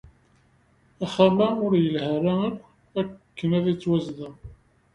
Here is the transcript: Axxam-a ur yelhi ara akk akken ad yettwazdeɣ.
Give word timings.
Axxam-a 1.05 1.47
ur 1.65 1.73
yelhi 1.83 2.03
ara 2.15 2.35
akk 2.99 3.11
akken 3.27 3.49
ad 3.57 3.65
yettwazdeɣ. 3.69 4.33